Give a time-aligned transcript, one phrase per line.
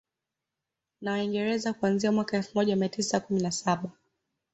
[1.01, 3.89] Na Waingereza kuanzia mwaka elfu moja mia tisa kumi na saba